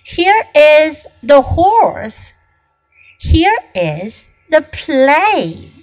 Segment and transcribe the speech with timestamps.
[0.03, 2.33] Here is the horse.
[3.17, 5.82] Here is the play.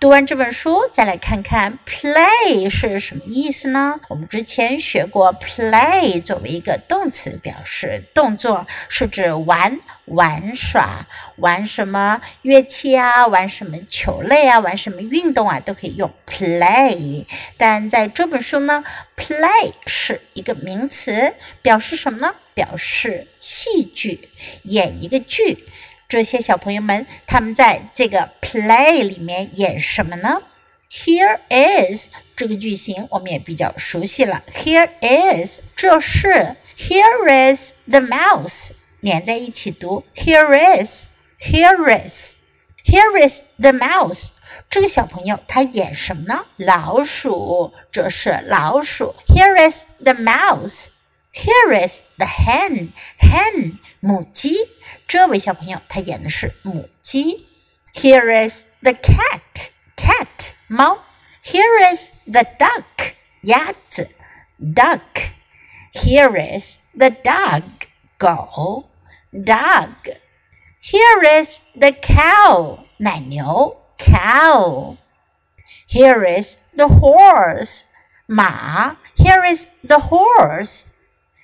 [0.00, 4.00] 读完这本书，再来看看 play 是什么意思呢？
[4.08, 17.26] 我们之前学过 play 作为一个动词，表示动作，是指玩、玩耍、玩什么乐器啊，玩什么球类啊，玩什么运动啊，都可以用 play。
[17.58, 18.82] 但在这本书呢
[19.18, 22.34] ，play 是一个名词，表示什么呢？
[22.54, 24.30] 表示戏剧，
[24.62, 25.66] 演一个剧。
[26.08, 30.41] 这些小朋友们，他们在这个 play 里面演什么呢？
[30.89, 34.43] Here is 这个句型我们也比较熟悉了。
[34.53, 40.03] Here is 这是 Here is the mouse 连在一起读。
[40.15, 41.07] Here is
[41.39, 42.35] Here is
[42.83, 44.29] Here is the mouse
[44.69, 46.45] 这个小朋友他演什么呢？
[46.57, 49.15] 老鼠，这是老鼠。
[49.27, 52.93] Here is the mouse。here is the hen.
[53.19, 54.57] Hen 母鸡，
[55.05, 57.45] 这位小朋友他演的是母鸡。
[57.93, 59.71] Here is the cat.
[59.95, 60.99] Cat 猫。
[61.43, 63.15] Here is the duck.
[63.41, 64.09] 鸭子。
[64.59, 65.31] Duck.
[65.93, 67.63] Here is the dog.
[68.17, 68.89] 狗。
[69.31, 70.17] Dog.
[70.81, 72.85] Here is the cow.
[72.97, 73.77] 奶牛。
[73.97, 74.97] Cow.
[75.87, 77.83] Here is the horse.
[78.25, 78.97] 马。
[79.15, 80.87] Here is the horse.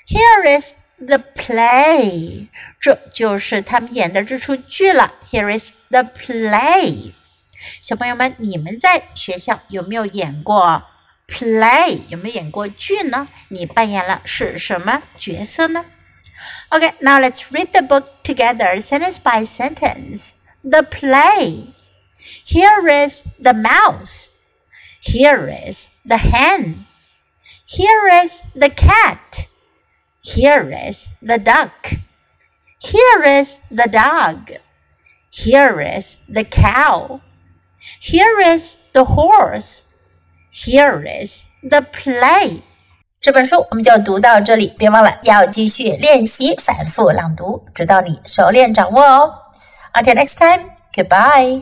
[0.06, 2.48] Here is the play，
[2.80, 5.14] 这就是他们演的这出剧了。
[5.30, 7.14] Here is the play，
[7.82, 10.84] 小朋友们，你们在学校有没有演过
[11.28, 12.02] play？
[12.10, 13.28] 有没有演过剧呢？
[13.50, 15.86] 你扮演了是什么角色呢？
[16.70, 20.32] Okay, now let's read the book together, sentence by sentence.
[20.64, 21.74] The play.
[22.46, 24.30] Here is the mouse.
[25.02, 26.86] Here is the hen.
[27.66, 29.48] Here is the cat.
[30.26, 31.96] Here is the duck.
[32.80, 34.60] Here is the dog.
[35.32, 37.22] Here is the cow.
[38.00, 39.84] Here is the horse.
[40.52, 42.62] Here is the play.
[43.20, 49.34] 这本书我们就读到这里，别忘了要继续练习反复朗读，直到你熟练掌握哦。
[49.94, 51.62] Until next time, goodbye.